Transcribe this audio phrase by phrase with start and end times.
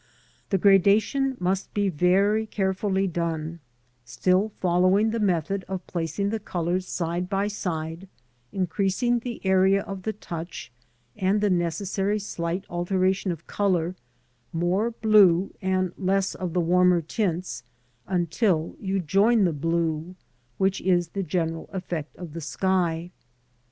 [0.49, 3.59] The gradation must be very carefully done,
[4.03, 8.07] still following the method of placing the colours side by side,
[8.51, 10.71] increasing the area of the touch
[11.15, 13.95] and the necessary slight alteration of colour,
[14.51, 17.61] more blue and less of the warmer tints,
[18.07, 20.15] until you join the blue,
[20.57, 23.11] which is the general effect of the sky.